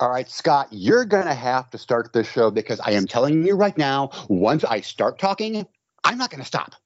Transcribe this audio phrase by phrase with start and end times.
[0.00, 3.44] All right, Scott, you're going to have to start this show because I am telling
[3.44, 5.66] you right now, once I start talking,
[6.04, 6.76] I'm not going to stop.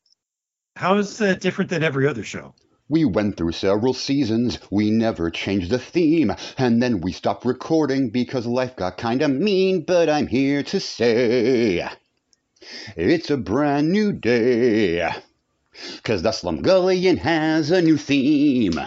[0.77, 2.55] How is that different than every other show?
[2.89, 8.09] We went through several seasons, we never changed the theme, and then we stopped recording
[8.09, 11.87] because life got kinda mean, but I'm here to say
[12.97, 15.11] it's a brand new day.
[16.03, 18.81] Cause the Slumgullion has a new theme.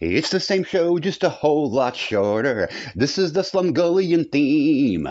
[0.00, 2.68] It's the same show, just a whole lot shorter.
[2.94, 5.08] This is the Slumgullion theme.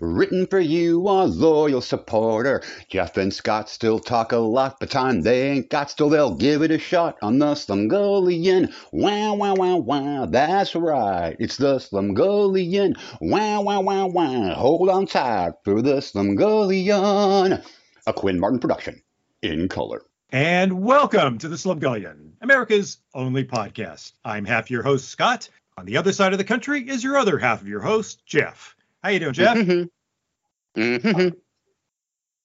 [0.00, 2.62] Written for you, our loyal supporter.
[2.88, 6.62] Jeff and Scott still talk a lot, but time they ain't got, still they'll give
[6.62, 8.72] it a shot on the Slumgullion.
[8.92, 12.94] Wow, wow, wow, wow, that's right, it's the Slumgullion.
[13.20, 17.64] Wow, wow, wow, wow, hold on tight for the Slumgullion.
[18.06, 19.02] A Quinn Martin production,
[19.42, 20.02] in color.
[20.32, 24.12] And welcome to the Slumgullion, America's only podcast.
[24.24, 25.50] I'm half your host, Scott.
[25.76, 28.74] On the other side of the country is your other half of your host, Jeff.
[29.02, 29.58] How you doing, Jeff?
[29.58, 30.80] Mm-hmm.
[30.80, 31.28] Mm-hmm.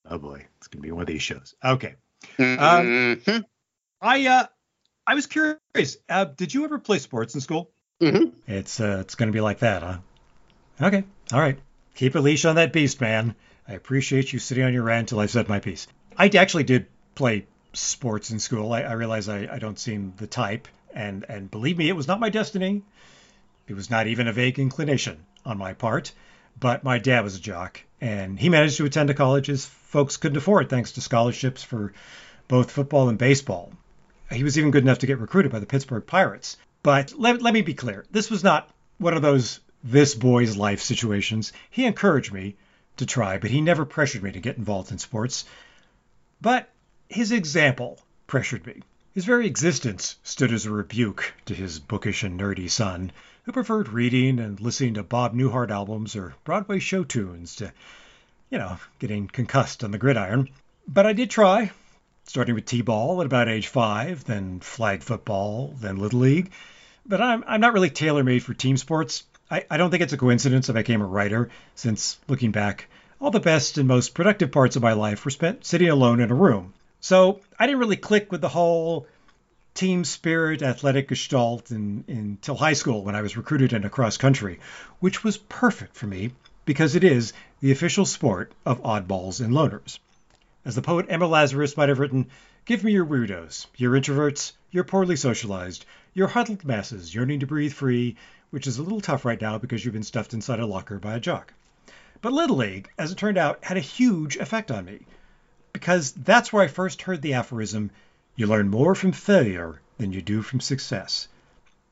[0.09, 1.55] Oh boy, it's gonna be one of these shows.
[1.63, 1.95] Okay.
[2.37, 3.31] Mm-hmm.
[3.31, 3.45] Um,
[4.01, 4.47] I uh,
[5.07, 5.95] I was curious.
[6.09, 7.71] Uh, did you ever play sports in school?
[8.01, 8.33] Mhm.
[8.47, 9.97] It's uh, it's gonna be like that, huh?
[10.81, 11.05] Okay.
[11.31, 11.57] All right.
[11.95, 13.33] Keep a leash on that beast, man.
[13.65, 15.87] I appreciate you sitting on your rant until I said my piece.
[16.17, 17.47] I actually did play
[17.77, 18.73] sports in school.
[18.73, 22.07] I, I realize I, I don't seem the type, and and believe me, it was
[22.07, 22.83] not my destiny.
[23.67, 26.11] It was not even a vague inclination on my part.
[26.59, 30.17] But my dad was a jock, and he managed to attend a college his folks
[30.17, 31.93] couldn't afford thanks to scholarships for
[32.47, 33.71] both football and baseball.
[34.31, 36.57] He was even good enough to get recruited by the Pittsburgh Pirates.
[36.81, 40.81] But let, let me be clear this was not one of those this boy's life
[40.81, 41.53] situations.
[41.69, 42.55] He encouraged me
[42.97, 45.45] to try, but he never pressured me to get involved in sports.
[46.41, 46.69] But
[47.09, 48.81] his example pressured me.
[49.13, 53.11] His very existence stood as a rebuke to his bookish and nerdy son,
[53.43, 57.71] who preferred reading and listening to Bob Newhart albums or Broadway show tunes to,
[58.51, 60.49] you know, getting concussed on the gridiron.
[60.87, 61.71] But I did try,
[62.25, 66.51] starting with T-ball at about age five, then flag football, then Little League.
[67.05, 69.23] But I'm, I'm not really tailor-made for team sports.
[69.49, 72.87] I, I don't think it's a coincidence I became a writer, since looking back,
[73.19, 76.29] all the best and most productive parts of my life were spent sitting alone in
[76.29, 76.73] a room.
[76.99, 79.07] So I didn't really click with the whole
[79.73, 84.59] team spirit athletic gestalt in, until high school when I was recruited into cross country,
[84.99, 86.31] which was perfect for me
[86.65, 89.99] because it is the official sport of oddballs and loners.
[90.65, 92.27] As the poet Emma Lazarus might have written,
[92.65, 95.85] give me your weirdos, your introverts, your poorly socialized,
[96.15, 98.17] your huddled masses yearning to breathe free,
[98.49, 101.15] which is a little tough right now because you've been stuffed inside a locker by
[101.15, 101.53] a jock.
[102.21, 105.05] But Little League, as it turned out, had a huge effect on me
[105.77, 107.91] because that's where I first heard the aphorism
[108.35, 111.27] you learn more from failure than you do from success.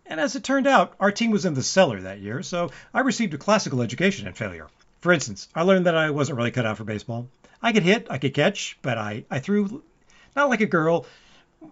[0.07, 3.01] And as it turned out, our team was in the cellar that year, so I
[3.01, 4.69] received a classical education in failure.
[5.01, 7.27] For instance, I learned that I wasn't really cut out for baseball.
[7.61, 9.83] I could hit, I could catch, but I, I threw
[10.35, 11.05] not like a girl,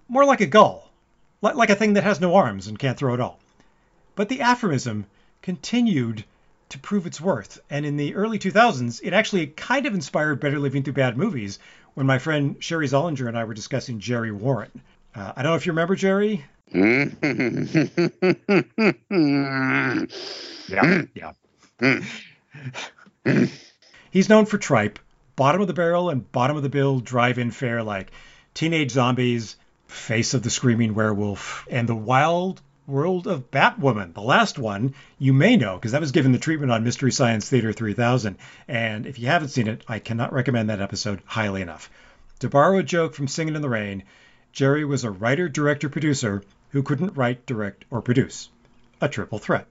[0.08, 0.92] more like a gull,
[1.42, 3.40] like, like a thing that has no arms and can't throw at all.
[4.14, 5.08] But the aphorism
[5.42, 6.26] continued
[6.70, 10.60] to prove its worth, and in the early 2000s, it actually kind of inspired Better
[10.60, 11.60] Living Through Bad Movies,
[11.94, 14.72] when my friend Sherry Zollinger and I were discussing Jerry Warren.
[15.16, 16.46] Uh, I don't know if you remember Jerry.
[20.70, 21.34] Yeah, yeah.
[24.12, 25.00] He's known for tripe,
[25.36, 28.12] bottom of the barrel and bottom of the bill drive-in fare like
[28.54, 34.14] Teenage Zombies, Face of the Screaming Werewolf, and The Wild World of Batwoman.
[34.14, 37.48] The last one you may know because that was given the treatment on Mystery Science
[37.48, 38.36] Theater 3000.
[38.68, 41.90] And if you haven't seen it, I cannot recommend that episode highly enough.
[42.40, 44.04] To borrow a joke from Singing in the Rain,
[44.52, 48.50] Jerry was a writer, director, producer who couldn't write, direct, or produce.
[49.00, 49.68] A triple threat.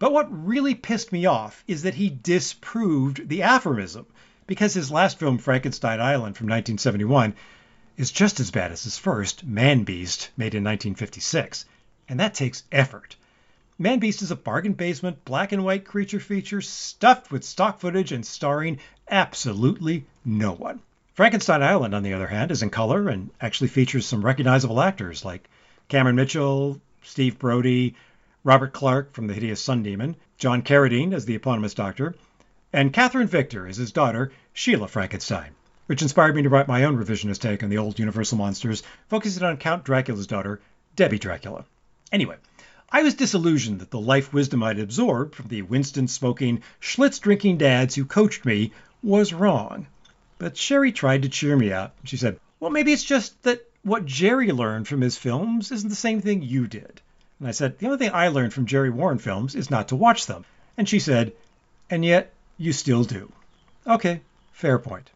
[0.00, 4.06] But what really pissed me off is that he disproved the aphorism
[4.48, 7.34] because his last film, Frankenstein Island from 1971,
[7.96, 11.64] is just as bad as his first, Man Beast, made in 1956
[12.08, 13.16] and that takes effort.
[13.78, 18.12] Man Beast is a bargain basement black and white creature feature stuffed with stock footage
[18.12, 18.78] and starring
[19.10, 20.80] absolutely no one.
[21.14, 25.24] Frankenstein Island, on the other hand, is in color and actually features some recognizable actors
[25.24, 25.48] like
[25.88, 27.94] Cameron Mitchell, Steve Brodie,
[28.44, 32.14] Robert Clarke from The Hideous Sun Demon, John Carradine as the eponymous doctor,
[32.72, 35.50] and Katherine Victor as his daughter, Sheila Frankenstein,
[35.86, 39.42] which inspired me to write my own revisionist take on the old Universal monsters, focusing
[39.42, 40.60] on Count Dracula's daughter,
[40.94, 41.64] Debbie Dracula.
[42.12, 42.36] Anyway,
[42.88, 47.58] I was disillusioned that the life wisdom I'd absorbed from the Winston smoking, Schlitz drinking
[47.58, 48.72] dads who coached me
[49.02, 49.88] was wrong.
[50.38, 51.96] But Sherry tried to cheer me up.
[52.04, 55.96] She said, Well, maybe it's just that what Jerry learned from his films isn't the
[55.96, 57.00] same thing you did.
[57.40, 59.96] And I said, The only thing I learned from Jerry Warren films is not to
[59.96, 60.44] watch them.
[60.76, 61.32] And she said,
[61.90, 63.32] And yet you still do.
[63.86, 64.20] Okay,
[64.52, 65.10] fair point.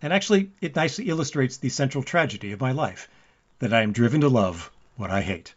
[0.00, 3.08] And actually, it nicely illustrates the central tragedy of my life
[3.58, 5.54] that I am driven to love what I hate.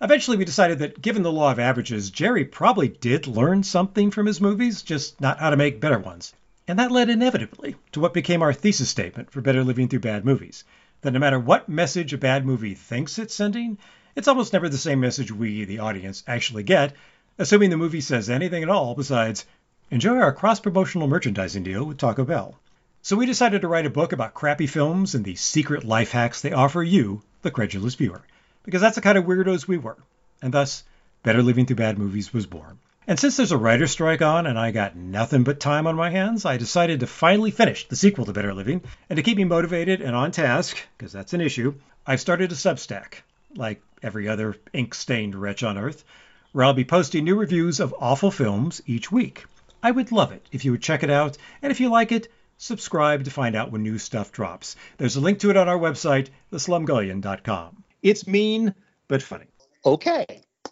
[0.00, 4.26] Eventually, we decided that given the law of averages, Jerry probably did learn something from
[4.26, 6.32] his movies, just not how to make better ones.
[6.68, 10.24] And that led inevitably to what became our thesis statement for Better Living Through Bad
[10.24, 10.64] Movies
[11.00, 13.78] that no matter what message a bad movie thinks it's sending,
[14.16, 16.92] it's almost never the same message we, the audience, actually get,
[17.38, 19.46] assuming the movie says anything at all besides,
[19.90, 22.58] enjoy our cross promotional merchandising deal with Taco Bell.
[23.00, 26.40] So we decided to write a book about crappy films and the secret life hacks
[26.40, 28.22] they offer you, the credulous viewer,
[28.68, 29.96] because that's the kind of weirdos we were.
[30.42, 30.84] And thus,
[31.22, 32.78] Better Living Through Bad Movies was born.
[33.06, 36.10] And since there's a writer's strike on and I got nothing but time on my
[36.10, 38.82] hands, I decided to finally finish the sequel to Better Living.
[39.08, 41.76] And to keep me motivated and on task, because that's an issue,
[42.06, 43.22] I've started a Substack,
[43.56, 46.04] like every other ink stained wretch on earth,
[46.52, 49.46] where I'll be posting new reviews of awful films each week.
[49.82, 52.30] I would love it if you would check it out, and if you like it,
[52.58, 54.76] subscribe to find out when new stuff drops.
[54.98, 57.84] There's a link to it on our website, theslumgullion.com.
[58.02, 58.74] It's mean,
[59.08, 59.46] but funny.
[59.84, 60.24] Okay.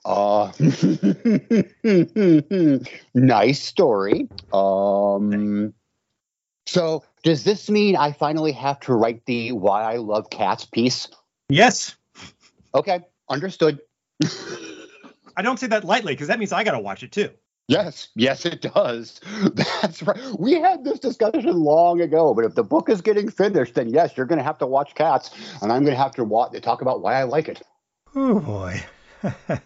[0.05, 0.53] Uh,
[3.15, 4.29] nice story.
[4.53, 5.75] Um,
[6.67, 11.09] so, does this mean I finally have to write the "Why I Love Cats" piece?
[11.49, 11.97] Yes.
[12.75, 13.81] Okay, understood.
[15.37, 17.31] I don't say that lightly because that means I got to watch it too.
[17.69, 19.21] Yes, yes, it does.
[19.55, 20.19] That's right.
[20.39, 24.17] We had this discussion long ago, but if the book is getting finished, then yes,
[24.17, 25.31] you're going to have to watch Cats,
[25.61, 27.63] and I'm going to have to watch, talk about why I like it.
[28.15, 28.85] Oh boy.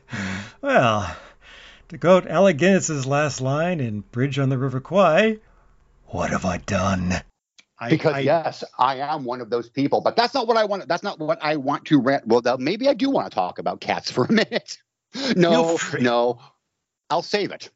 [0.63, 1.15] well,
[1.89, 5.39] to quote Alec Guinness's last line in Bridge on the River Kwai,
[6.07, 7.21] what have I done?
[7.89, 10.87] because I, yes, I am one of those people, but that's not what I want.
[10.87, 12.27] That's not what I want to rant.
[12.27, 14.79] Well, maybe I do want to talk about cats for a minute.
[15.35, 16.39] No, no,
[17.11, 17.69] I'll save it.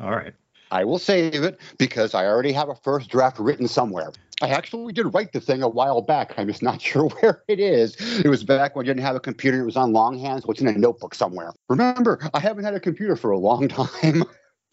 [0.00, 0.34] All right.
[0.70, 4.12] I will save it because I already have a first draft written somewhere.
[4.42, 6.34] I actually did write the thing a while back.
[6.36, 7.96] I'm just not sure where it is.
[8.24, 9.60] It was back when I didn't have a computer.
[9.60, 11.52] It was on longhand, so it's in a notebook somewhere.
[11.68, 14.24] Remember, I haven't had a computer for a long time.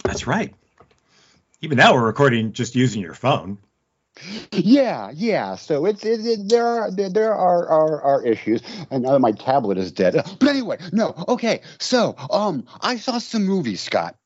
[0.03, 0.53] That's right.
[1.61, 3.59] Even now, we're recording just using your phone.
[4.51, 5.55] Yeah, yeah.
[5.55, 9.77] So it's it, it, there are there are, are are issues, and now my tablet
[9.77, 10.15] is dead.
[10.39, 11.13] But anyway, no.
[11.27, 14.17] Okay, so um, I saw some movies, Scott.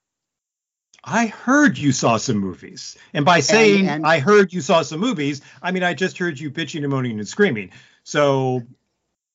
[1.06, 2.98] I heard you saw some movies.
[3.14, 6.18] And by saying and, and, I heard you saw some movies, I mean I just
[6.18, 7.72] heard you bitching and moaning and screaming.
[8.04, 8.64] So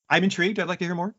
[0.09, 0.59] I'm intrigued.
[0.59, 1.15] I'd like to hear more.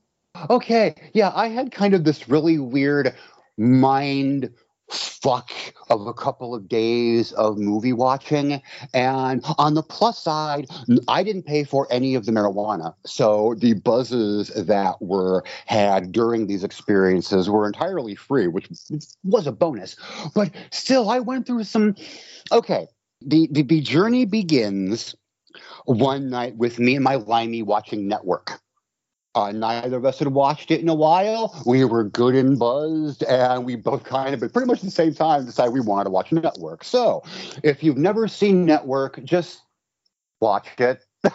[0.50, 0.94] Okay.
[1.14, 3.14] Yeah, I had kind of this really weird
[3.56, 4.52] mind
[4.92, 5.50] fuck
[5.90, 8.60] of a couple of days of movie watching.
[8.94, 10.66] And on the plus side,
[11.08, 12.94] I didn't pay for any of the marijuana.
[13.06, 18.68] So the buzzes that were had during these experiences were entirely free, which
[19.24, 19.96] was a bonus.
[20.34, 21.94] But still, I went through some.
[22.50, 22.86] Okay.
[23.22, 25.14] The, the, the journey begins
[25.84, 28.60] one night with me and my limey watching Network.
[29.34, 31.62] Uh, neither of us had watched it in a while.
[31.64, 35.14] We were good and buzzed, and we both kind of, at pretty much the same
[35.14, 36.84] time, decided we wanted to watch Network.
[36.84, 37.22] So,
[37.62, 39.62] if you've never seen Network, just
[40.40, 41.02] watch it.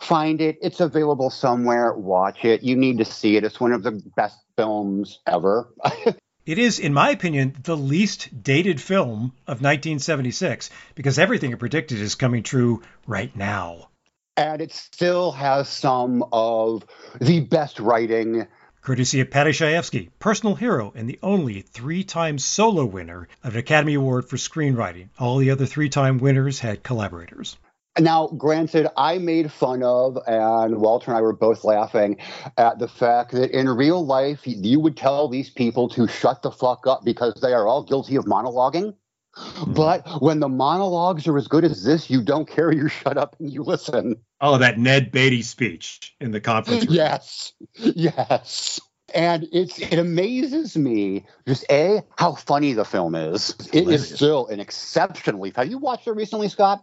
[0.00, 0.58] Find it.
[0.62, 1.94] It's available somewhere.
[1.94, 2.62] Watch it.
[2.62, 3.42] You need to see it.
[3.42, 5.72] It's one of the best films ever.
[6.46, 11.98] it is, in my opinion, the least dated film of 1976 because everything it predicted
[11.98, 13.88] is coming true right now
[14.36, 16.84] and it still has some of
[17.20, 18.46] the best writing.
[18.82, 23.58] Courtesy of Paddy Chayefsky, personal hero and the only three time solo winner of an
[23.58, 25.08] Academy Award for screenwriting.
[25.18, 27.56] All the other three time winners had collaborators.
[27.98, 32.18] Now, granted, I made fun of, and Walter and I were both laughing
[32.58, 36.50] at the fact that in real life, you would tell these people to shut the
[36.50, 38.94] fuck up because they are all guilty of monologuing.
[39.36, 39.72] Hmm.
[39.72, 42.72] But when the monologues are as good as this, you don't care.
[42.72, 44.16] You shut up and you listen.
[44.40, 46.94] Oh, that Ned Beatty speech in the conference room.
[46.94, 48.80] Yes, yes.
[49.14, 53.54] And it's it amazes me just a how funny the film is.
[53.72, 55.52] It is still an exceptionally.
[55.54, 56.82] Have you watched it recently, Scott?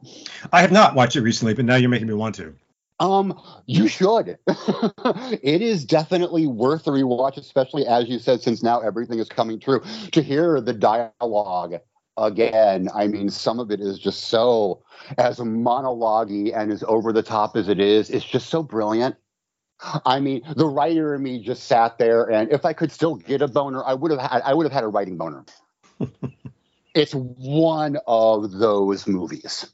[0.51, 2.55] I have not watched it recently, but now you're making me want to.
[2.99, 4.37] Um, you should.
[4.47, 9.59] it is definitely worth a rewatch, especially as you said, since now everything is coming
[9.59, 9.81] true.
[10.11, 11.81] To hear the dialogue
[12.17, 14.83] again, I mean, some of it is just so
[15.17, 19.15] as monologue and as over the top as it is, it's just so brilliant.
[20.05, 23.41] I mean, the writer in me just sat there, and if I could still get
[23.41, 25.45] a boner, I would have had I would have had a writing boner.
[26.95, 29.69] it's one of those movies.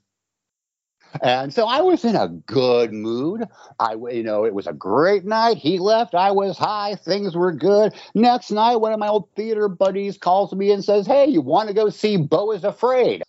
[1.21, 3.45] And so I was in a good mood.
[3.79, 5.57] I, you know, it was a great night.
[5.57, 6.15] He left.
[6.15, 6.95] I was high.
[6.95, 7.93] Things were good.
[8.13, 11.67] Next night, one of my old theater buddies calls me and says, "Hey, you want
[11.67, 13.23] to go see Beau is Afraid?"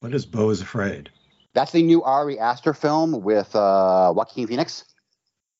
[0.00, 1.10] What is Beau is Afraid?
[1.54, 4.84] That's the new Ari Aster film with uh, Joaquin Phoenix.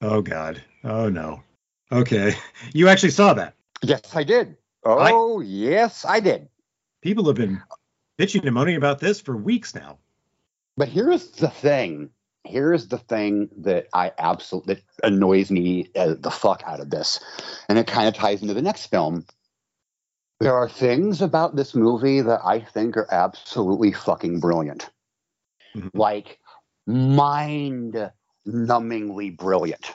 [0.02, 0.62] Oh God.
[0.84, 1.42] Oh no.
[1.90, 2.34] Okay,
[2.74, 3.54] you actually saw that.
[3.82, 4.56] Yes, I did.
[4.84, 6.48] Oh, I, yes, I did.
[7.02, 7.62] People have been
[8.18, 9.98] bitching and moaning about this for weeks now.
[10.76, 12.10] But here's the thing.
[12.44, 17.20] Here's the thing that I absolutely that annoys me uh, the fuck out of this,
[17.68, 19.26] and it kind of ties into the next film.
[20.38, 24.88] There are things about this movie that I think are absolutely fucking brilliant,
[25.74, 25.88] mm-hmm.
[25.94, 26.38] like
[26.86, 29.94] mind-numbingly brilliant.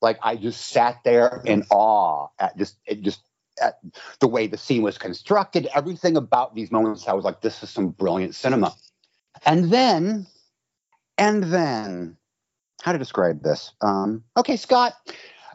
[0.00, 3.20] Like I just sat there in awe at just it just
[3.60, 3.78] at
[4.20, 7.06] the way the scene was constructed, everything about these moments.
[7.06, 8.74] I was like, this is some brilliant cinema.
[9.44, 10.26] And then,
[11.18, 12.16] and then,
[12.82, 13.72] how to describe this?
[13.80, 14.94] Um, okay, Scott,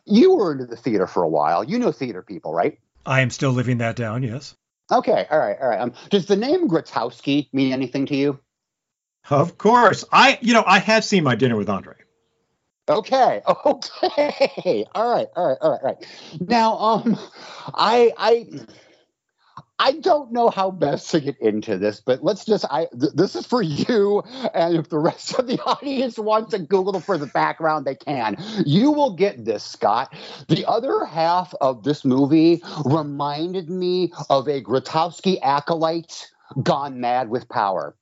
[0.05, 1.63] you were into the theater for a while.
[1.63, 2.79] You know theater people, right?
[3.05, 4.23] I am still living that down.
[4.23, 4.55] Yes.
[4.91, 5.25] Okay.
[5.29, 5.57] All right.
[5.59, 5.79] All right.
[5.79, 8.39] Um, does the name Grotowski mean anything to you?
[9.29, 10.05] Of course.
[10.11, 11.95] I, you know, I have seen my dinner with Andre.
[12.87, 13.41] Okay.
[13.65, 14.85] Okay.
[14.93, 15.27] All right.
[15.35, 15.57] All right.
[15.61, 15.79] All right.
[15.81, 16.05] All right.
[16.39, 17.17] Now, um,
[17.73, 18.47] I, I,
[19.77, 23.35] I don't know how best to get into this, but let's just I th- this
[23.35, 24.21] is for you
[24.53, 28.37] and if the rest of the audience wants to Google for the background, they can.
[28.65, 30.13] You will get this, Scott.
[30.47, 37.49] The other half of this movie reminded me of a Grotowski acolyte gone mad with
[37.49, 37.95] power.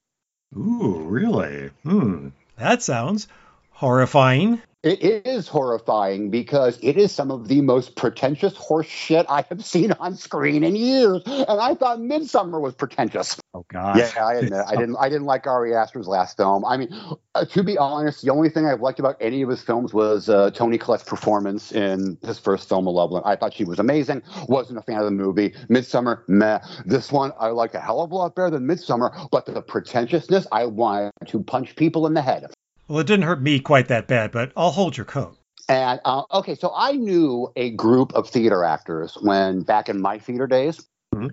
[0.56, 1.70] Ooh, really?
[1.84, 2.30] Hmm.
[2.58, 3.27] That sounds
[3.74, 4.62] horrifying.
[4.84, 9.63] It is horrifying because it is some of the most pretentious horse shit I have
[9.63, 13.39] seen on screen in years, and I thought Midsommar was pretentious.
[13.53, 13.98] Oh God!
[13.98, 14.98] Yeah, I admit I didn't.
[14.98, 16.65] I didn't like Ari Aster's last film.
[16.65, 16.89] I mean,
[17.34, 20.27] uh, to be honest, the only thing I've liked about any of his films was
[20.27, 23.25] uh, Toni Collette's performance in his first film, Malevolent.
[23.25, 24.22] I thought she was amazing.
[24.50, 25.51] Wasn't a fan of the movie.
[25.70, 26.60] Midsommar, meh.
[26.86, 30.46] This one I like a hell of a lot better than Midsommar, but the pretentiousness,
[30.51, 32.52] I wanted to punch people in the head.
[32.88, 35.38] Well, it didn't hurt me quite that bad, but I'll hold your coat.
[35.70, 40.20] And uh, okay, so I knew a group of theater actors when back in my
[40.20, 40.86] theater days,
[41.16, 41.28] mm-hmm.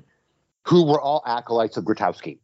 [0.67, 2.39] who were all acolytes of Grotowski.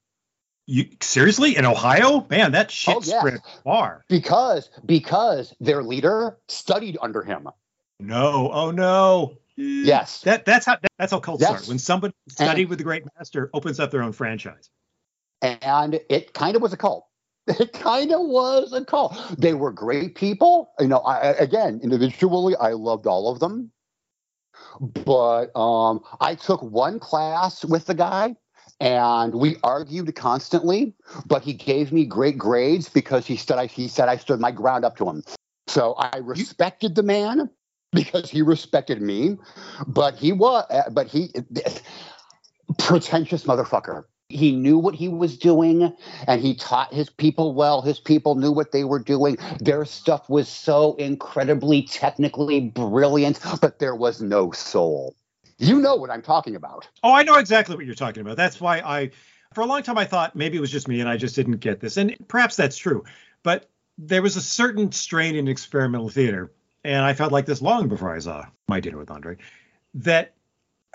[0.66, 2.26] You seriously in Ohio?
[2.28, 3.20] Man, that shit oh, yes.
[3.20, 4.04] spread far.
[4.08, 7.48] Because because their leader studied under him.
[8.00, 9.38] No, oh no.
[9.54, 10.22] Yes.
[10.22, 11.50] That that's how that's how cults yes.
[11.50, 11.68] start.
[11.68, 14.68] When somebody studied and, with the great master opens up their own franchise.
[15.40, 17.06] And it kind of was a cult.
[17.60, 19.16] It kind of was a call.
[19.38, 20.72] They were great people.
[20.80, 23.70] You know, I, again, individually, I loved all of them.
[24.80, 28.34] But um, I took one class with the guy
[28.80, 30.94] and we argued constantly,
[31.26, 34.50] but he gave me great grades because he said I, he said I stood my
[34.50, 35.22] ground up to him.
[35.66, 37.48] So I respected the man
[37.92, 39.36] because he respected me,
[39.86, 41.32] but he was, but he,
[42.78, 44.04] pretentious motherfucker.
[44.28, 45.94] He knew what he was doing
[46.26, 47.80] and he taught his people well.
[47.80, 49.38] His people knew what they were doing.
[49.60, 55.14] Their stuff was so incredibly technically brilliant, but there was no soul.
[55.58, 56.88] You know what I'm talking about.
[57.02, 58.36] Oh, I know exactly what you're talking about.
[58.36, 59.10] That's why I,
[59.54, 61.58] for a long time, I thought maybe it was just me and I just didn't
[61.58, 61.96] get this.
[61.96, 63.04] And perhaps that's true.
[63.42, 66.52] But there was a certain strain in experimental theater,
[66.84, 69.36] and I felt like this long before I saw my dinner with Andre,
[69.94, 70.34] that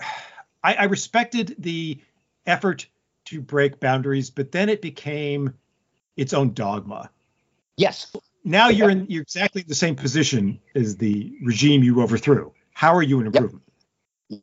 [0.64, 1.98] I, I respected the
[2.46, 2.86] effort
[3.26, 5.54] to break boundaries, but then it became
[6.16, 7.10] its own dogma.
[7.76, 8.14] Yes.
[8.44, 12.52] Now you're in you're exactly the same position as the regime you overthrew.
[12.72, 13.62] How are you an improvement?
[13.66, 13.72] Yep.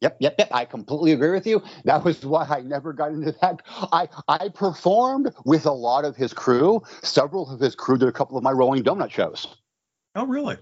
[0.01, 0.49] Yep, yep, yep.
[0.51, 1.63] I completely agree with you.
[1.85, 3.61] That was why I never got into that.
[3.91, 6.83] I I performed with a lot of his crew.
[7.01, 9.47] Several of his crew did a couple of my Rolling Donut shows.
[10.15, 10.57] Oh, really?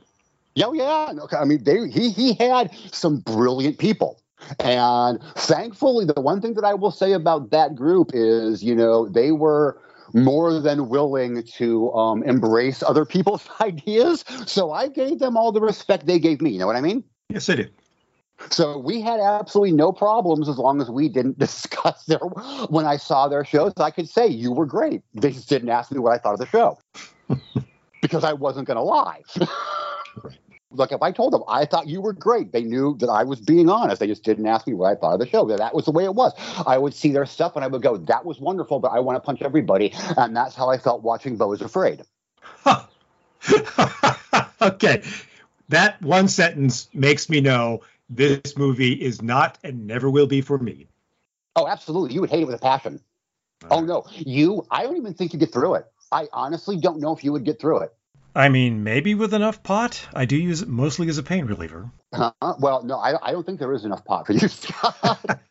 [0.55, 1.13] Yeah, oh, yeah.
[1.23, 1.37] Okay.
[1.37, 4.21] I mean, they he he had some brilliant people.
[4.59, 9.07] And thankfully, the one thing that I will say about that group is, you know,
[9.07, 9.79] they were
[10.13, 14.23] more than willing to um, embrace other people's ideas.
[14.45, 16.51] So I gave them all the respect they gave me.
[16.51, 17.03] You know what I mean?
[17.29, 17.73] Yes, I did.
[18.51, 22.19] So we had absolutely no problems as long as we didn't discuss their.
[22.69, 25.01] When I saw their shows, I could say you were great.
[25.13, 26.79] They just didn't ask me what I thought of the show
[28.01, 29.21] because I wasn't going to lie.
[30.71, 33.39] Look, if I told them I thought you were great, they knew that I was
[33.39, 33.99] being honest.
[33.99, 35.45] They just didn't ask me what I thought of the show.
[35.45, 36.33] That was the way it was.
[36.65, 39.15] I would see their stuff and I would go, "That was wonderful," but I want
[39.15, 42.03] to punch everybody, and that's how I felt watching Beau is Afraid.
[42.41, 42.83] Huh.
[44.61, 45.03] okay,
[45.69, 50.57] that one sentence makes me know this movie is not and never will be for
[50.57, 50.87] me.
[51.55, 52.13] Oh, absolutely.
[52.13, 52.99] You would hate it with a passion.
[53.71, 54.65] Oh no, you.
[54.69, 55.85] I don't even think you get through it.
[56.11, 57.93] I honestly don't know if you would get through it.
[58.37, 60.07] I mean, maybe with enough pot.
[60.13, 61.89] I do use it mostly as a pain reliever.
[62.13, 65.41] Uh, well, no, I, I don't think there is enough pot for you, Scott.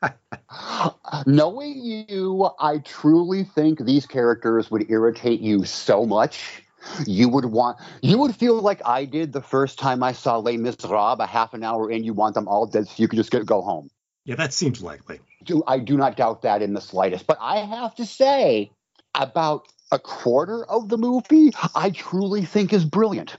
[1.27, 6.63] Knowing you, I truly think these characters would irritate you so much.
[7.05, 10.57] You would want, you would feel like I did the first time I saw Les
[10.57, 12.05] Miserables, a half an hour in.
[12.05, 13.91] You want them all dead so you can just get, go home.
[14.25, 15.19] Yeah, that seems likely.
[15.43, 17.27] Do I do not doubt that in the slightest.
[17.27, 18.71] But I have to say,
[19.17, 23.37] about a quarter of the movie, I truly think is brilliant.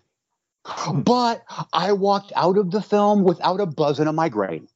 [0.66, 1.02] Hmm.
[1.02, 4.68] But I walked out of the film without a buzz and a migraine.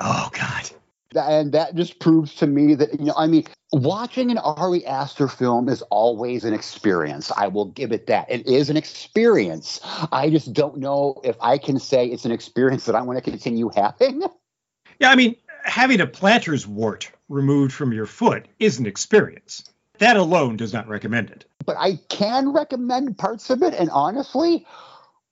[0.00, 0.70] Oh God.
[1.14, 5.26] And that just proves to me that, you know, I mean, watching an Ari Aster
[5.26, 7.32] film is always an experience.
[7.36, 8.30] I will give it that.
[8.30, 9.80] It is an experience.
[10.12, 13.30] I just don't know if I can say it's an experience that I want to
[13.30, 14.22] continue having.
[15.00, 19.62] Yeah, I mean, having a planter's wart removed from your foot is an experience.
[19.98, 21.44] That alone does not recommend it.
[21.64, 23.74] But I can recommend parts of it.
[23.74, 24.66] And honestly,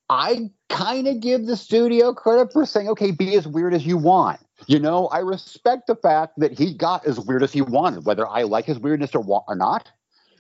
[0.08, 3.96] I kind of give the studio credit for saying, okay, be as weird as you
[3.96, 4.40] want.
[4.66, 8.26] You know, I respect the fact that he got as weird as he wanted, whether
[8.26, 9.90] I like his weirdness or, or not.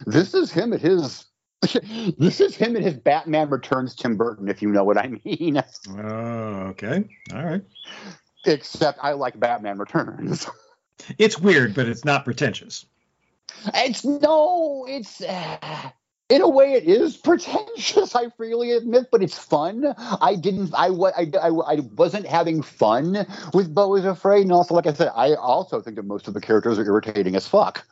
[0.06, 1.26] This is him at his.
[2.18, 5.62] this is him at his Batman Returns Tim Burton, if you know what I mean.
[5.98, 7.04] Oh, okay.
[7.34, 7.62] All right.
[8.44, 10.46] Except I like Batman Returns.
[11.18, 12.86] It's weird, but it's not pretentious.
[13.74, 15.90] It's no, it's uh,
[16.28, 18.14] in a way it is pretentious.
[18.16, 19.94] I freely admit, but it's fun.
[19.98, 24.74] I didn't, I, I, I, I wasn't having fun with Beau is Afraid, and also,
[24.74, 27.84] like I said, I also think that most of the characters are irritating as fuck.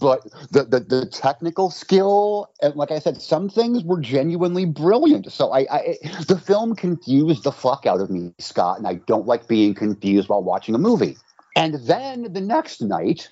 [0.00, 5.30] But the the, the technical skill, and like I said, some things were genuinely brilliant.
[5.32, 9.26] So I, I, the film confused the fuck out of me, Scott, and I don't
[9.26, 11.16] like being confused while watching a movie.
[11.54, 13.28] And then the next night,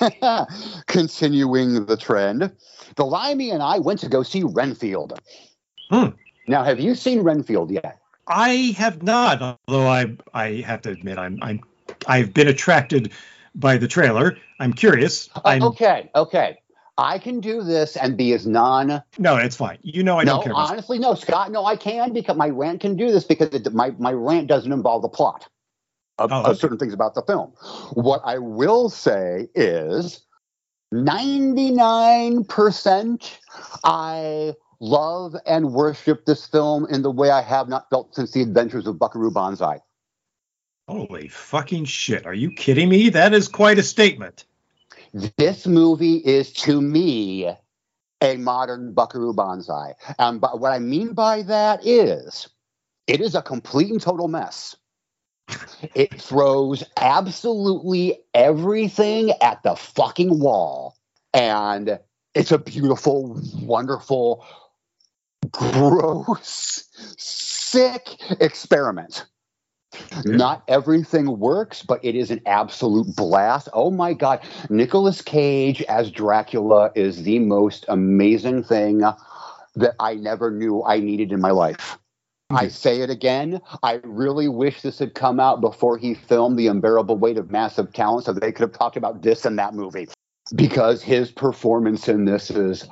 [0.86, 2.52] Continuing the trend,
[2.96, 5.20] the Limey and I went to go see Renfield.
[5.90, 6.08] Hmm.
[6.46, 7.98] Now, have you seen Renfield yet?
[8.26, 11.60] I have not, although I I have to admit I'm I'm
[12.06, 13.12] I've been attracted
[13.54, 14.38] by the trailer.
[14.58, 15.28] I'm curious.
[15.34, 16.58] Uh, I'm, okay, okay.
[16.96, 19.02] I can do this and be as non.
[19.18, 19.78] No, it's fine.
[19.82, 20.54] You know I no, don't care.
[20.54, 21.50] Honestly, no, Scott.
[21.50, 24.72] No, I can because my rant can do this because it, my my rant doesn't
[24.72, 25.48] involve the plot
[26.18, 27.52] of, Oh, of certain things about the film.
[27.94, 30.24] What I will say is
[30.92, 33.38] 99%
[33.82, 38.42] I love and worship this film in the way I have not felt since the
[38.42, 39.80] adventures of Buckaroo Banzai.
[40.86, 42.26] Holy fucking shit!
[42.26, 43.08] Are you kidding me?
[43.08, 44.44] That is quite a statement.
[45.38, 47.48] This movie is to me
[48.20, 49.94] a modern Buckaroo Banzai.
[50.18, 52.48] And but what I mean by that is
[53.06, 54.76] it is a complete and total mess.
[55.94, 60.96] It throws absolutely everything at the fucking wall.
[61.32, 61.98] And
[62.34, 64.46] it's a beautiful, wonderful,
[65.50, 66.84] gross,
[67.16, 69.26] sick experiment.
[70.24, 73.68] Not everything works, but it is an absolute blast.
[73.72, 74.40] Oh my God.
[74.70, 78.98] Nicolas Cage as Dracula is the most amazing thing
[79.76, 81.98] that I never knew I needed in my life.
[82.50, 83.60] I say it again.
[83.82, 87.92] I really wish this had come out before he filmed The Unbearable Weight of Massive
[87.92, 90.08] Talent so they could have talked about this in that movie.
[90.54, 92.86] Because his performance in this is,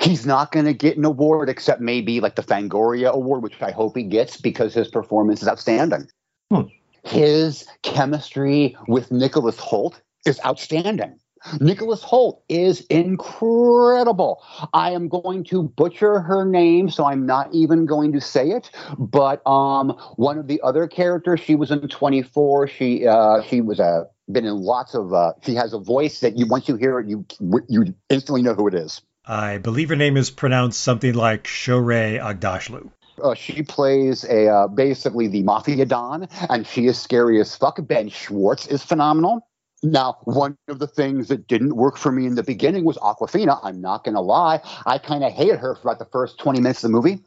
[0.00, 3.70] he's not going to get an award except maybe like the Fangoria Award, which I
[3.70, 6.08] hope he gets because his performance is outstanding.
[6.52, 6.62] Hmm.
[7.04, 11.18] His chemistry with Nicholas Hoult is outstanding.
[11.60, 14.42] Nicholas Hoult is incredible.
[14.72, 18.70] I am going to butcher her name, so I'm not even going to say it.
[18.98, 22.68] But um, one of the other characters, she was in 24.
[22.68, 25.12] She uh, she was a been in lots of.
[25.12, 27.24] Uh, she has a voice that you once you hear it, you
[27.68, 29.00] you instantly know who it is.
[29.24, 32.90] I believe her name is pronounced something like Shohreh Aghdashloo.
[33.22, 37.78] Uh, she plays a uh, basically the mafia don, and she is scary as fuck.
[37.86, 39.47] Ben Schwartz is phenomenal.
[39.82, 43.60] Now, one of the things that didn't work for me in the beginning was Awkwafina.
[43.62, 44.60] I'm not going to lie.
[44.86, 47.20] I kind of hated her for about the first 20 minutes of the movie,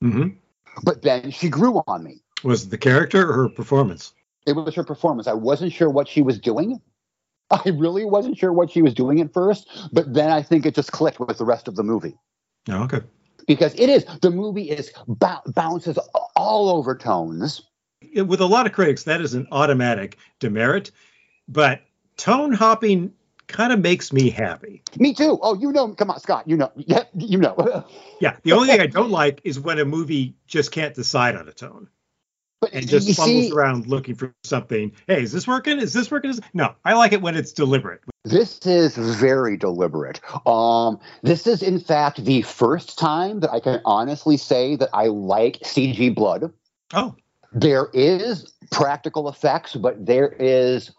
[0.00, 0.28] hmm
[0.84, 2.22] but then she grew on me.
[2.44, 4.12] Was it the character or her performance?
[4.46, 5.26] It was her performance.
[5.26, 6.80] I wasn't sure what she was doing.
[7.50, 10.74] I really wasn't sure what she was doing at first, but then I think it
[10.74, 12.16] just clicked with the rest of the movie.
[12.68, 13.00] Oh, okay.
[13.46, 15.98] Because it is, the movie is bou- bounces
[16.36, 17.62] all over tones.
[18.14, 20.90] With a lot of critics, that is an automatic demerit,
[21.48, 21.82] but
[22.18, 23.12] tone hopping
[23.46, 24.82] kind of makes me happy.
[24.98, 25.38] Me too.
[25.40, 26.46] Oh, you know, come on, Scott.
[26.46, 27.84] You know, yeah, you know.
[28.20, 31.48] Yeah, the only thing I don't like is when a movie just can't decide on
[31.48, 31.88] a tone
[32.60, 34.92] But and just fumbles see, around looking for something.
[35.06, 35.78] Hey, is this working?
[35.78, 36.30] Is this working?
[36.30, 38.02] Is- No, I like it when it's deliberate.
[38.24, 40.20] This is very deliberate.
[40.46, 45.06] Um, this is, in fact, the first time that I can honestly say that I
[45.06, 46.52] like CG blood.
[46.92, 47.14] Oh,
[47.52, 50.90] There is practical effects, but there is,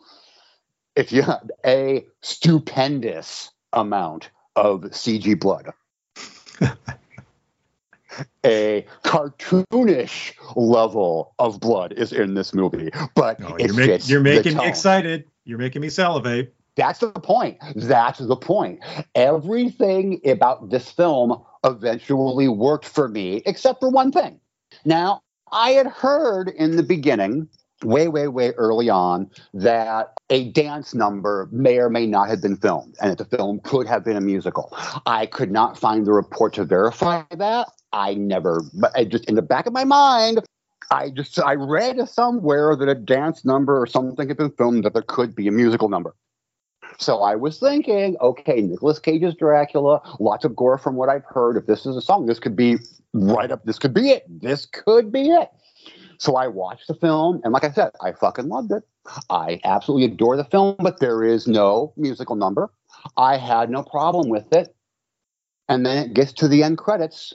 [0.99, 5.71] if you have a stupendous amount of CG blood.
[8.45, 14.19] a cartoonish level of blood is in this movie, but oh, no, you're, make, you're
[14.19, 15.23] making me excited.
[15.45, 16.53] You're making me salivate.
[16.75, 17.57] That's the point.
[17.75, 18.79] That's the point.
[19.15, 24.39] Everything about this film eventually worked for me, except for one thing.
[24.83, 27.47] Now, I had heard in the beginning,
[27.83, 32.57] way, way, way early on, that a dance number may or may not have been
[32.57, 34.75] filmed, and that the film could have been a musical.
[35.05, 37.69] I could not find the report to verify that.
[37.91, 40.41] I never, but I just in the back of my mind,
[40.91, 44.93] I just I read somewhere that a dance number or something had been filmed that
[44.93, 46.15] there could be a musical number.
[46.97, 51.55] So I was thinking, okay, Nicolas Cage's Dracula, lots of gore from what I've heard.
[51.55, 52.77] If this is a song, this could be
[53.13, 53.63] right up.
[53.63, 54.25] This could be it.
[54.27, 55.49] This could be it.
[56.19, 58.83] So I watched the film, and like I said, I fucking loved it.
[59.29, 62.69] I absolutely adore the film, but there is no musical number.
[63.15, 64.75] I had no problem with it.
[65.69, 67.33] And then it gets to the end credits,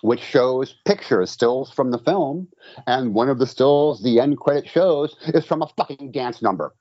[0.00, 2.48] which shows pictures, stills from the film.
[2.86, 6.74] And one of the stills the end credit shows is from a fucking dance number.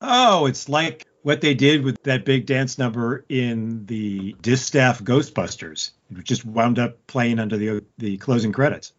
[0.00, 5.92] Oh, it's like what they did with that big dance number in the Distaff Ghostbusters.
[6.10, 8.92] It just wound up playing under the the closing credits.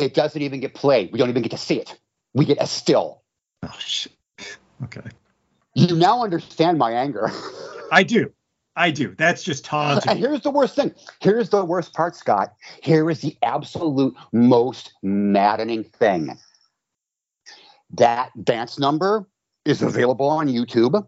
[0.00, 1.12] It doesn't even get played.
[1.12, 1.98] We don't even get to see it.
[2.34, 3.22] We get a still.
[3.62, 4.12] Oh shit.
[4.84, 5.08] Okay.
[5.74, 7.30] You now understand my anger.
[7.92, 8.32] I do.
[8.76, 9.14] I do.
[9.18, 10.16] That's just and taunting.
[10.16, 10.94] here's the worst thing.
[11.20, 12.54] Here's the worst part, Scott.
[12.80, 16.38] Here is the absolute most maddening thing.
[17.90, 19.26] That dance number
[19.64, 21.06] is available on YouTube.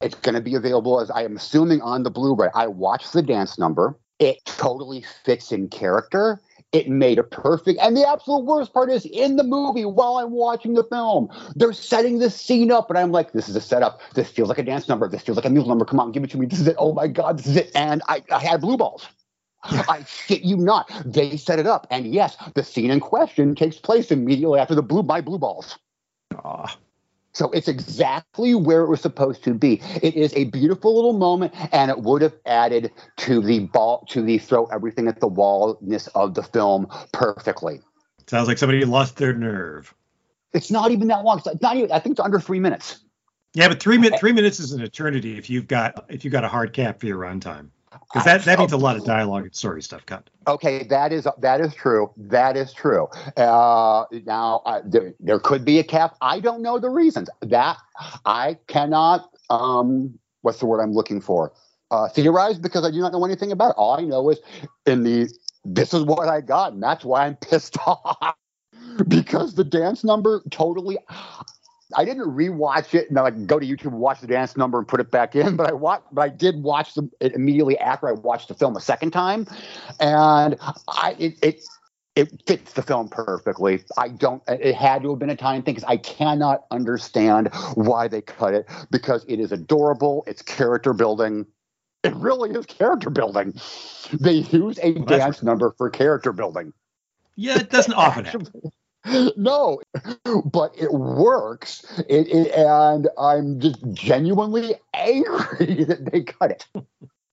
[0.00, 2.48] It's going to be available as I am assuming on the Blu-ray.
[2.54, 3.96] I watched the dance number.
[4.18, 6.40] It totally fits in character.
[6.72, 7.78] It made a perfect.
[7.80, 11.74] And the absolute worst part is in the movie while I'm watching the film, they're
[11.74, 14.00] setting this scene up, and I'm like, "This is a setup.
[14.14, 15.06] This feels like a dance number.
[15.06, 15.84] This feels like a musical number.
[15.84, 16.46] Come on, give it to me.
[16.46, 16.76] This is it.
[16.78, 19.06] Oh my god, this is it." And I, I had blue balls.
[19.64, 20.90] I shit you not.
[21.04, 24.82] They set it up, and yes, the scene in question takes place immediately after the
[24.82, 25.78] blue my blue balls.
[26.42, 26.76] Aw.
[27.32, 29.80] So it's exactly where it was supposed to be.
[30.02, 34.22] It is a beautiful little moment, and it would have added to the ball to
[34.22, 37.80] the throw everything at the wallness of the film perfectly.
[38.26, 39.94] Sounds like somebody lost their nerve.
[40.52, 41.40] It's not even that long.
[41.44, 41.90] It's not even.
[41.90, 43.02] I think it's under three minutes.
[43.54, 46.44] Yeah, but three minutes three minutes is an eternity if you've got if you've got
[46.44, 47.68] a hard cap for your runtime.
[48.12, 50.28] Because that, that means a lot of dialogue and story stuff cut.
[50.46, 52.12] Okay, that is that is true.
[52.16, 53.06] That is true.
[53.36, 56.16] Uh, now uh, there there could be a cap.
[56.20, 57.30] I don't know the reasons.
[57.40, 57.78] That
[58.26, 59.30] I cannot.
[59.48, 61.52] Um, what's the word I'm looking for?
[61.90, 63.76] Uh, theorize because I do not know anything about it.
[63.78, 64.40] All I know is
[64.84, 65.28] in the
[65.64, 68.34] this is what I got, and that's why I'm pissed off
[69.08, 70.98] because the dance number totally.
[71.96, 74.78] I didn't rewatch it and then like go to YouTube and watch the dance number
[74.78, 77.78] and put it back in, but I watched, but I did watch them it immediately
[77.78, 79.46] after I watched the film a second time,
[80.00, 80.56] and
[80.88, 81.64] I it it,
[82.14, 83.82] it fits the film perfectly.
[83.96, 84.42] I don't.
[84.48, 88.54] It had to have been a time thing because I cannot understand why they cut
[88.54, 90.24] it because it is adorable.
[90.26, 91.46] It's character building.
[92.04, 93.54] It really is character building.
[94.12, 96.72] They use a Well, dance number for character building.
[97.36, 98.72] Yeah, it doesn't often happen.
[99.36, 99.80] no,
[100.44, 101.84] but it works.
[102.08, 106.66] It, it, and I'm just genuinely angry that they cut it.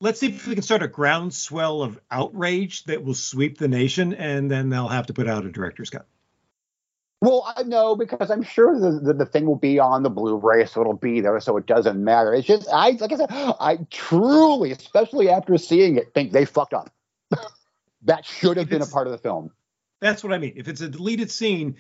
[0.02, 4.14] Let's see if we can start a groundswell of outrage that will sweep the nation,
[4.14, 6.08] and then they'll have to put out a director's cut.
[7.22, 10.66] Well, I know because I'm sure the, the, the thing will be on the Blu-ray,
[10.68, 12.34] so it'll be there, so it doesn't matter.
[12.34, 16.74] It's just I like I said, I truly, especially after seeing it, think they fucked
[16.74, 16.90] up.
[18.04, 19.52] that should have been a part of the film.
[20.02, 20.54] That's what I mean.
[20.56, 21.76] If it's a deleted scene,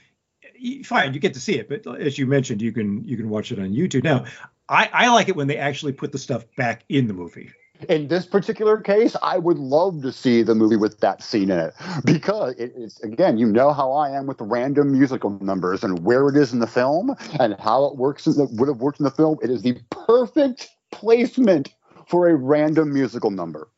[0.84, 1.69] fine, you get to see it.
[1.69, 4.03] But as you mentioned, you can you can watch it on YouTube.
[4.03, 4.25] Now,
[4.67, 7.51] I, I like it when they actually put the stuff back in the movie.
[7.88, 11.60] In this particular case, I would love to see the movie with that scene in
[11.60, 16.03] it because it, it's again, you know how I am with random musical numbers and
[16.03, 18.99] where it is in the film and how it works in the, would have worked
[18.99, 19.38] in the film.
[19.41, 21.73] It is the perfect placement
[22.05, 23.69] for a random musical number.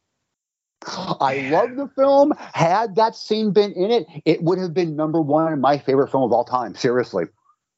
[0.87, 2.33] I love the film.
[2.53, 6.09] Had that scene been in it, it would have been number one in my favorite
[6.09, 6.75] film of all time.
[6.75, 7.25] Seriously.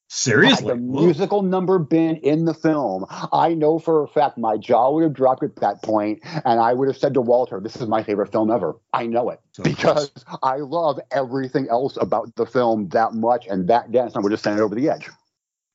[0.10, 1.06] Seriously, Had the Whoa.
[1.06, 5.14] musical number been in the film, I know for a fact my jaw would have
[5.14, 8.32] dropped at that point, and I would have said to Walter, "This is my favorite
[8.32, 10.12] film ever." I know it So because
[10.44, 14.60] I love everything else about the film that much, and that dance number just sent
[14.60, 15.10] it over the edge.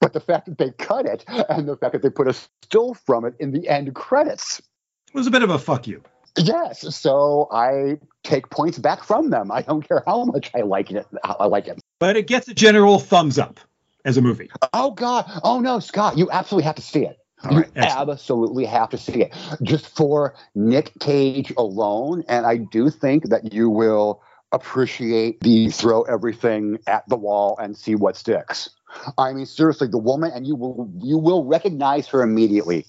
[0.00, 2.94] but the fact that they cut it and the fact that they put a still
[2.94, 4.60] from it in the end credits.
[5.08, 6.00] It was a bit of a fuck you.
[6.44, 9.50] Yes, so I take points back from them.
[9.50, 11.06] I don't care how much I like it.
[11.22, 11.80] I like it.
[11.98, 13.60] But it gets a general thumbs up
[14.04, 14.50] as a movie.
[14.72, 15.24] Oh God!
[15.42, 16.18] Oh no, Scott!
[16.18, 17.18] You absolutely have to see it.
[17.44, 22.56] All you right, absolutely have to see it just for Nick Cage alone, and I
[22.56, 28.16] do think that you will appreciate the throw everything at the wall and see what
[28.16, 28.70] sticks.
[29.18, 32.86] I mean, seriously, the woman, and you will you will recognize her immediately.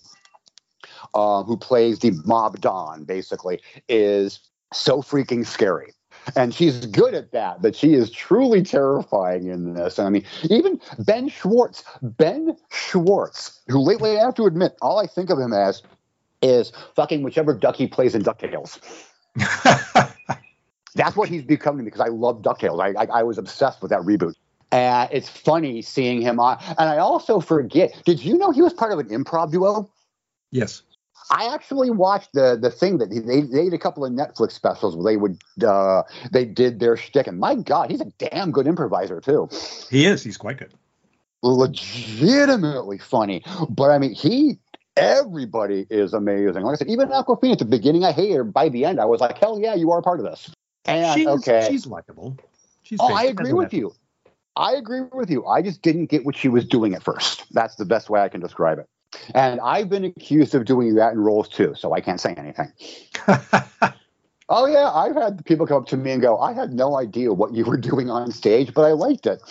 [1.13, 3.03] Uh, who plays the mob don?
[3.03, 4.39] Basically, is
[4.73, 5.93] so freaking scary.
[6.35, 9.97] And she's good at that, but she is truly terrifying in this.
[9.97, 14.99] And I mean, even Ben Schwartz, Ben Schwartz, who lately I have to admit, all
[14.99, 15.81] I think of him as
[16.41, 18.79] is fucking whichever duck he plays in DuckTales.
[20.95, 22.81] That's what he's becoming because I love DuckTales.
[22.81, 24.33] I, I, I was obsessed with that reboot.
[24.71, 26.57] And it's funny seeing him on.
[26.77, 29.89] And I also forget, did you know he was part of an improv duo?
[30.51, 30.83] yes.
[31.31, 34.95] I actually watched the the thing that they they did a couple of Netflix specials
[34.95, 38.67] where they would uh, they did their shtick, and my God, he's a damn good
[38.67, 39.47] improviser too.
[39.89, 40.23] He is.
[40.23, 40.73] He's quite good.
[41.41, 44.57] Legitimately funny, but I mean, he
[44.97, 46.63] everybody is amazing.
[46.63, 48.43] Like I said, even Awkwafina at the beginning, I hated her.
[48.43, 50.51] By the end, I was like, hell yeah, you are a part of this.
[50.85, 52.37] And she's, okay, she's likable.
[52.83, 53.93] She's oh, I agree with you.
[54.55, 55.45] I agree with you.
[55.45, 57.45] I just didn't get what she was doing at first.
[57.53, 58.87] That's the best way I can describe it.
[59.33, 62.71] And I've been accused of doing that in roles too, so I can't say anything.
[64.51, 67.31] Oh yeah, I've had people come up to me and go, "I had no idea
[67.31, 69.43] what you were doing on stage, but I liked it."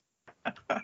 [0.69, 0.81] All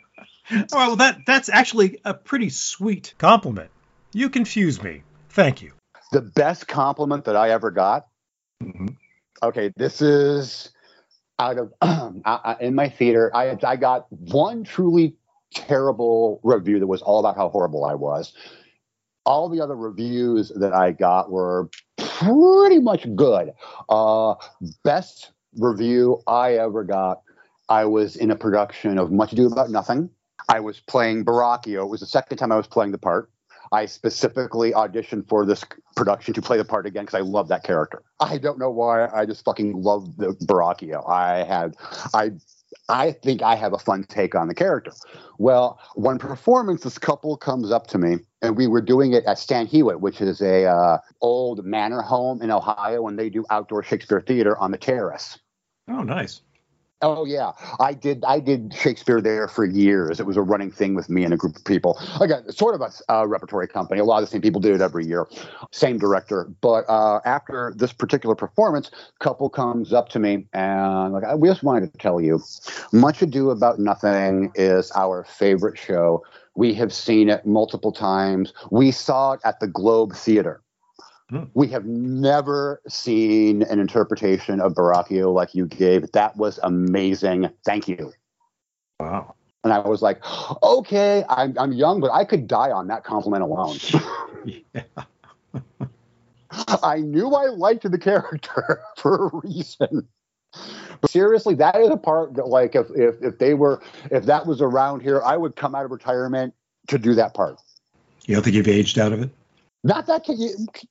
[0.55, 3.71] right, well, that that's actually a pretty sweet compliment.
[4.13, 5.03] You confuse me.
[5.31, 5.73] Thank you.
[6.13, 8.07] The best compliment that I ever got.
[8.63, 8.97] Mhm.
[9.43, 10.71] Okay, this is
[11.37, 13.33] out of I- in my theater.
[13.35, 15.17] I I got one truly
[15.53, 18.33] terrible review that was all about how horrible I was.
[19.27, 23.53] All the other reviews that I got were pretty much good.
[23.89, 24.35] Uh,
[24.83, 27.23] best review I ever got.
[27.69, 30.11] I was in a production of Much Ado About Nothing.
[30.49, 31.83] I was playing Borachio.
[31.83, 33.31] It was the second time I was playing the part.
[33.73, 35.65] I specifically auditioned for this
[35.97, 38.03] production to play the part again because I love that character.
[38.21, 39.09] I don't know why.
[39.09, 41.09] I just fucking love the Borachio.
[41.09, 41.77] I had,
[42.13, 42.33] I,
[42.89, 44.93] I think I have a fun take on the character.
[45.39, 49.38] Well, one performance, this couple comes up to me, and we were doing it at
[49.38, 53.83] Stan Hywet, which is a uh, old manor home in Ohio, and they do outdoor
[53.83, 55.38] Shakespeare theater on the terrace.
[55.88, 56.40] Oh, nice.
[57.02, 58.24] Oh yeah, I did.
[58.24, 60.20] I did Shakespeare there for years.
[60.20, 62.00] It was a running thing with me and a group of people.
[62.18, 64.00] Again, sort of a uh, repertory company.
[64.00, 65.26] A lot of the same people do it every year,
[65.70, 66.48] same director.
[66.62, 71.62] But uh, after this particular performance, couple comes up to me and like, we just
[71.62, 72.42] wanted to tell you,
[72.92, 76.24] Much Ado About Nothing is our favorite show.
[76.55, 78.53] We have seen it multiple times.
[78.71, 80.62] We saw it at the Globe Theater.
[81.31, 81.45] Hmm.
[81.55, 86.11] We have never seen an interpretation of Borachio like you gave.
[86.12, 87.51] That was amazing.
[87.64, 88.12] Thank you.
[89.01, 89.35] Wow.
[89.64, 90.23] And I was like,
[90.62, 93.79] okay, I'm, I'm young, but I could die on that compliment alone.
[96.83, 100.09] I knew I liked the character for a reason.
[101.01, 104.47] But seriously, that is a part that, like, if, if if they were, if that
[104.47, 106.55] was around here, I would come out of retirement
[106.88, 107.59] to do that part.
[108.27, 109.31] You don't think you've aged out of it?
[109.83, 110.27] Not that,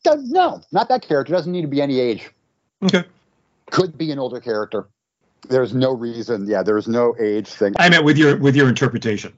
[0.06, 1.34] no, not that character.
[1.34, 2.30] Doesn't need to be any age.
[2.84, 3.04] Okay.
[3.72, 4.88] Could be an older character.
[5.50, 6.48] There's no reason.
[6.48, 7.74] Yeah, there's no age thing.
[7.78, 9.34] I meant with your with your interpretation.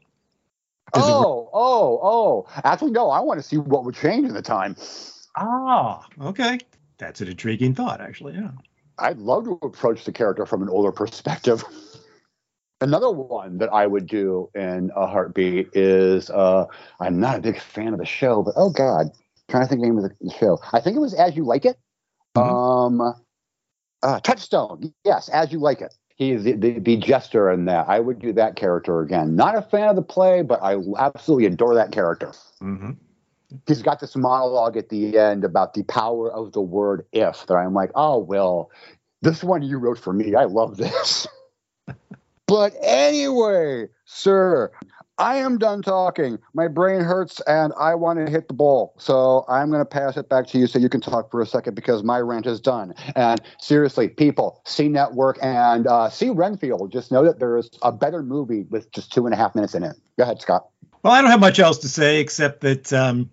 [0.94, 2.48] Oh, oh, oh.
[2.64, 3.10] Actually, no.
[3.10, 4.76] I want to see what would change in the time.
[5.36, 6.60] Ah, okay.
[6.98, 8.34] That's an intriguing thought, actually.
[8.34, 8.52] Yeah.
[8.98, 11.64] I'd love to approach the character from an older perspective.
[12.82, 16.66] Another one that I would do in a heartbeat is uh,
[17.00, 19.12] I'm not a big fan of the show, but oh god,
[19.50, 20.60] trying to think the name of the, show.
[20.74, 21.78] I think it was As You Like It.
[22.36, 23.02] Um,
[24.04, 24.94] uh, Touchstone.
[25.06, 25.96] Yes, As You Like It.
[26.18, 27.88] He's the, the, the jester in that.
[27.90, 29.36] I would do that character again.
[29.36, 32.32] Not a fan of the play, but I absolutely adore that character.
[32.62, 32.92] Mm-hmm.
[33.68, 37.56] He's got this monologue at the end about the power of the word if that
[37.56, 38.72] I'm like, oh, well,
[39.22, 40.36] this one you wrote for me.
[40.36, 41.28] I love this.
[42.48, 44.72] but anyway, sir,
[45.18, 46.40] I am done talking.
[46.54, 48.94] My brain hurts and I want to hit the ball.
[48.98, 51.46] So I'm going to pass it back to you so you can talk for a
[51.46, 52.94] second because my rant is done.
[53.16, 56.92] And seriously, people, see Network and uh, see Renfield.
[56.92, 59.74] Just know that there is a better movie with just two and a half minutes
[59.74, 59.96] in it.
[60.18, 60.68] Go ahead, Scott.
[61.02, 63.30] Well, I don't have much else to say except that um,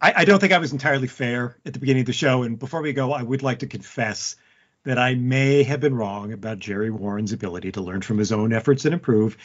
[0.00, 2.42] I, I don't think I was entirely fair at the beginning of the show.
[2.42, 4.36] And before we go, I would like to confess
[4.84, 8.52] that I may have been wrong about Jerry Warren's ability to learn from his own
[8.52, 9.36] efforts and improve.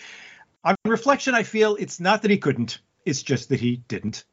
[0.63, 4.23] On reflection, I feel it's not that he couldn't, it's just that he didn't.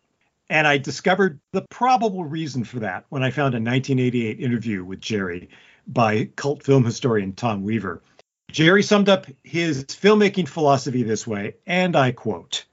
[0.48, 5.00] And I discovered the probable reason for that when I found a 1988 interview with
[5.00, 5.48] Jerry
[5.86, 8.02] by cult film historian Tom Weaver.
[8.50, 12.66] Jerry summed up his filmmaking philosophy this way, and I quote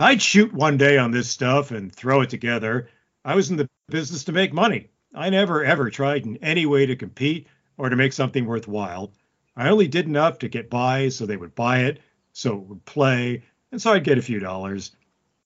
[0.00, 2.88] I'd shoot one day on this stuff and throw it together.
[3.24, 4.90] I was in the business to make money.
[5.12, 9.12] I never ever tried in any way to compete or to make something worthwhile.
[9.56, 11.98] I only did enough to get by so they would buy it,
[12.32, 14.92] so it would play, and so I'd get a few dollars.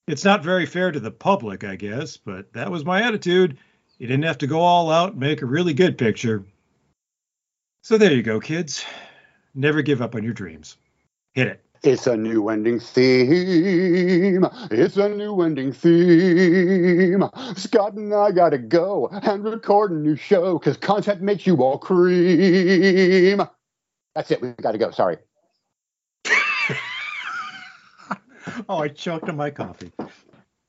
[0.07, 3.57] It's not very fair to the public, I guess, but that was my attitude.
[3.97, 6.45] You didn't have to go all out and make a really good picture.
[7.83, 8.85] So there you go, kids.
[9.55, 10.77] Never give up on your dreams.
[11.33, 11.65] Hit it.
[11.83, 14.47] It's a new ending theme.
[14.71, 17.25] It's a new ending theme.
[17.57, 21.79] Scott and I gotta go and record a new show because content makes you all
[21.79, 23.43] cream.
[24.15, 24.41] That's it.
[24.41, 24.93] We gotta go.
[24.93, 25.17] Sorry.
[28.69, 29.91] oh, I choked on my coffee.